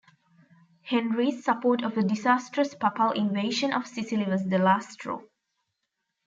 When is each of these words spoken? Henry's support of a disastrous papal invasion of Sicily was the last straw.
Henry's 0.81 1.45
support 1.45 1.83
of 1.83 1.95
a 1.95 2.01
disastrous 2.01 2.73
papal 2.73 3.11
invasion 3.11 3.71
of 3.71 3.85
Sicily 3.85 4.25
was 4.25 4.43
the 4.43 4.57
last 4.57 4.93
straw. 4.93 5.21